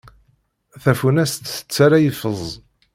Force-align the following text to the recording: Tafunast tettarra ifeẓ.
Tafunast 0.83 1.43
tettarra 1.47 1.97
ifeẓ. 2.01 2.43